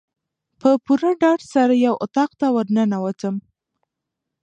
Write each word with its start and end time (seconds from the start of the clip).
په 0.59 0.69
پوره 0.83 1.11
ډاډ 1.21 1.39
سره 1.53 1.73
یو 1.85 1.93
اطاق 2.05 2.31
ته 2.39 2.47
ورننوتم. 2.55 3.35